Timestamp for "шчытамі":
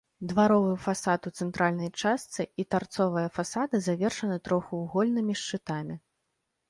5.43-5.95